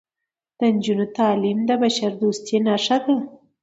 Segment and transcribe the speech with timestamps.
[0.59, 3.15] د نجونو تعلیم د بشردوستۍ نښه ده.